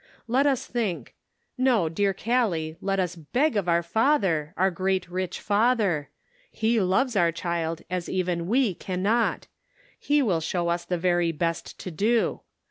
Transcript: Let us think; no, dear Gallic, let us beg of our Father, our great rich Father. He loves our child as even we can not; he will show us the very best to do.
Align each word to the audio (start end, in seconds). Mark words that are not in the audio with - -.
Let 0.27 0.47
us 0.47 0.65
think; 0.65 1.13
no, 1.59 1.87
dear 1.87 2.11
Gallic, 2.11 2.77
let 2.81 2.99
us 2.99 3.15
beg 3.15 3.55
of 3.55 3.69
our 3.69 3.83
Father, 3.83 4.51
our 4.57 4.71
great 4.71 5.07
rich 5.11 5.39
Father. 5.39 6.09
He 6.49 6.81
loves 6.81 7.15
our 7.15 7.31
child 7.31 7.83
as 7.87 8.09
even 8.09 8.47
we 8.47 8.73
can 8.73 9.03
not; 9.03 9.45
he 9.99 10.23
will 10.23 10.41
show 10.41 10.69
us 10.69 10.85
the 10.85 10.97
very 10.97 11.31
best 11.31 11.79
to 11.81 11.91
do. 11.91 12.41